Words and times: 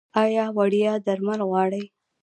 ایا 0.23 0.45
وړیا 0.57 0.93
درمل 1.05 1.39
غواړئ؟ 1.49 1.83